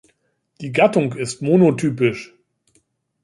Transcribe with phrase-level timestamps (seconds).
[0.61, 2.33] Die Gattung ist monotypisch.